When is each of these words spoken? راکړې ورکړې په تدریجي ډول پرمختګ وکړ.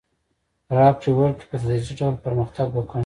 راکړې 0.77 1.11
ورکړې 1.15 1.45
په 1.49 1.55
تدریجي 1.61 1.93
ډول 1.99 2.15
پرمختګ 2.25 2.67
وکړ. 2.73 2.99